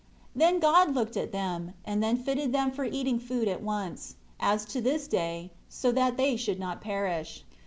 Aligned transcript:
6 0.29 0.29
Then 0.39 0.59
God 0.59 0.95
looked 0.95 1.15
at 1.15 1.31
them, 1.31 1.73
and 1.85 2.01
then 2.01 2.17
fitted 2.17 2.51
them 2.51 2.71
for 2.71 2.83
eating 2.85 3.19
food 3.19 3.47
at 3.47 3.61
once; 3.61 4.15
as 4.39 4.65
to 4.65 4.81
this 4.81 5.07
day; 5.07 5.51
so 5.69 5.91
that 5.91 6.17
they 6.17 6.35
should 6.35 6.57
not 6.59 6.81
perish. 6.81 7.43